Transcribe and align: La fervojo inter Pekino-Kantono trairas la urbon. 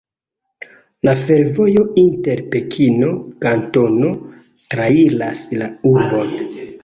La 1.07 1.11
fervojo 1.23 1.83
inter 2.03 2.41
Pekino-Kantono 2.55 4.09
trairas 4.75 5.47
la 5.63 5.71
urbon. 5.91 6.35